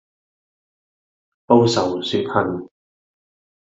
[1.45, 2.67] 報仇雪恨